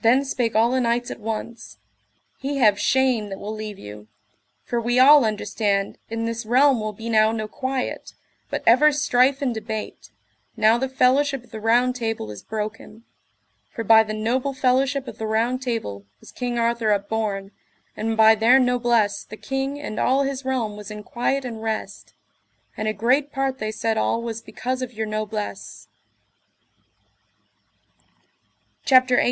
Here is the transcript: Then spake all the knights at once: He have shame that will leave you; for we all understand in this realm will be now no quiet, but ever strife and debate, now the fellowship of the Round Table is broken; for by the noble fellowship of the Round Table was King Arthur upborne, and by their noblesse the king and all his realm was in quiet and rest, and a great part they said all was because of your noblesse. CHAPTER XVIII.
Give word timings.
Then 0.00 0.24
spake 0.24 0.56
all 0.56 0.70
the 0.70 0.80
knights 0.80 1.10
at 1.10 1.20
once: 1.20 1.76
He 2.38 2.56
have 2.56 2.80
shame 2.80 3.28
that 3.28 3.38
will 3.38 3.54
leave 3.54 3.78
you; 3.78 4.08
for 4.64 4.80
we 4.80 4.98
all 4.98 5.26
understand 5.26 5.98
in 6.08 6.24
this 6.24 6.46
realm 6.46 6.80
will 6.80 6.94
be 6.94 7.10
now 7.10 7.32
no 7.32 7.46
quiet, 7.48 8.14
but 8.48 8.62
ever 8.66 8.92
strife 8.92 9.42
and 9.42 9.52
debate, 9.54 10.08
now 10.56 10.78
the 10.78 10.88
fellowship 10.88 11.44
of 11.44 11.50
the 11.50 11.60
Round 11.60 11.94
Table 11.94 12.30
is 12.30 12.42
broken; 12.42 13.04
for 13.70 13.84
by 13.84 14.02
the 14.02 14.14
noble 14.14 14.54
fellowship 14.54 15.06
of 15.06 15.18
the 15.18 15.26
Round 15.26 15.60
Table 15.60 16.06
was 16.18 16.32
King 16.32 16.58
Arthur 16.58 16.90
upborne, 16.90 17.50
and 17.94 18.16
by 18.16 18.34
their 18.34 18.58
noblesse 18.58 19.22
the 19.24 19.36
king 19.36 19.78
and 19.78 20.00
all 20.00 20.22
his 20.22 20.46
realm 20.46 20.78
was 20.78 20.90
in 20.90 21.02
quiet 21.02 21.44
and 21.44 21.62
rest, 21.62 22.14
and 22.74 22.88
a 22.88 22.94
great 22.94 23.30
part 23.30 23.58
they 23.58 23.70
said 23.70 23.98
all 23.98 24.22
was 24.22 24.40
because 24.40 24.80
of 24.80 24.94
your 24.94 25.04
noblesse. 25.06 25.88
CHAPTER 28.86 29.16
XVIII. 29.18 29.26